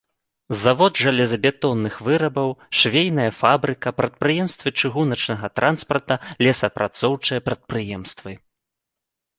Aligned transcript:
Завод 0.61 0.93
жалезабетонных 1.01 1.95
вырабаў, 2.07 2.49
швейная 2.79 3.27
фабрыка, 3.43 3.95
прадпрыемствы 4.01 4.69
чыгуначнага 4.83 5.47
транспарта, 5.61 6.15
лесаапрацоўчыя 6.47 7.39
прадпрыемствы. 7.51 8.31